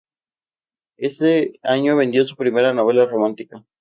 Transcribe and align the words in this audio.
Ese 0.97 1.59
año 1.61 1.95
vendió 1.95 2.25
su 2.25 2.35
primera 2.35 2.73
novela 2.73 3.05
romántica. 3.05 3.63